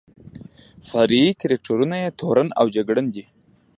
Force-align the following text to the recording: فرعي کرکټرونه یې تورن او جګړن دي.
فرعي 0.87 1.29
کرکټرونه 1.41 1.95
یې 2.03 2.09
تورن 2.19 2.47
او 2.59 2.65
جګړن 2.75 3.05
دي. 3.13 3.23